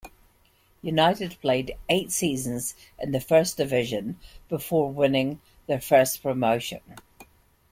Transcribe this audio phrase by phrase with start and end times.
[0.81, 6.81] United played eight seasons in the First Division before winning their first promotion.